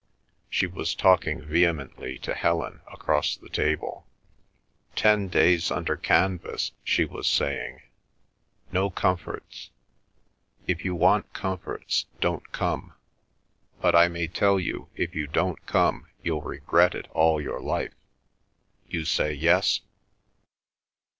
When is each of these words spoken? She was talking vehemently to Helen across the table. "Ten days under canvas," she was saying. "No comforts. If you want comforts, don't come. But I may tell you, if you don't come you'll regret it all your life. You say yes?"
She 0.49 0.65
was 0.65 0.95
talking 0.95 1.43
vehemently 1.45 2.17
to 2.23 2.33
Helen 2.33 2.81
across 2.91 3.35
the 3.37 3.49
table. 3.49 4.07
"Ten 4.95 5.27
days 5.27 5.69
under 5.69 5.95
canvas," 5.95 6.71
she 6.83 7.05
was 7.05 7.27
saying. 7.27 7.81
"No 8.71 8.89
comforts. 8.89 9.69
If 10.65 10.83
you 10.83 10.95
want 10.95 11.31
comforts, 11.33 12.07
don't 12.19 12.51
come. 12.51 12.93
But 13.79 13.93
I 13.95 14.07
may 14.07 14.25
tell 14.25 14.59
you, 14.59 14.89
if 14.95 15.13
you 15.13 15.27
don't 15.27 15.63
come 15.67 16.07
you'll 16.23 16.41
regret 16.41 16.95
it 16.95 17.07
all 17.11 17.39
your 17.39 17.61
life. 17.61 17.93
You 18.87 19.05
say 19.05 19.31
yes?" 19.33 19.81